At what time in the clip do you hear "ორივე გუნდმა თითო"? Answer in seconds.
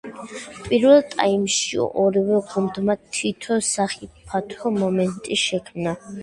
2.03-3.59